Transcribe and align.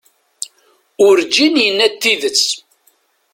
Urǧin 1.07 1.55
yenna-d 1.65 1.95
tidet. 2.01 2.45